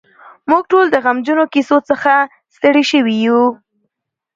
موږ 0.49 0.63
ټول 0.71 0.85
د 0.91 0.95
غمجنو 1.05 1.45
کیسو 1.53 1.77
څخه 1.89 2.11
ستړي 2.55 2.83
شوي 2.91 3.15
یو. 3.25 3.41